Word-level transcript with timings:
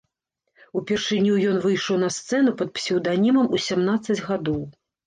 Упершыню 0.79 1.35
ён 1.51 1.61
выйшаў 1.67 2.01
на 2.07 2.11
сцэну 2.17 2.57
пад 2.63 2.75
псеўданімам 2.81 3.47
у 3.59 3.65
сямнаццаць 3.69 4.23
гадоў. 4.33 4.61